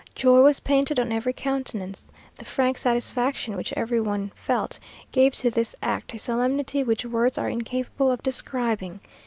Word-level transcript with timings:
Joy 0.15 0.41
was 0.41 0.59
painted 0.59 0.99
on 0.99 1.11
every 1.11 1.31
countenance. 1.31 2.07
The 2.37 2.43
frank 2.43 2.79
satisfaction 2.79 3.55
which 3.55 3.71
every 3.73 4.01
one 4.01 4.31
felt 4.33 4.79
gave 5.11 5.35
to 5.35 5.51
this 5.51 5.75
act 5.83 6.15
a 6.15 6.17
solemnity 6.17 6.83
which 6.83 7.05
words 7.05 7.37
are 7.37 7.49
incapable 7.49 8.09
of 8.09 8.23
describing. 8.23 8.99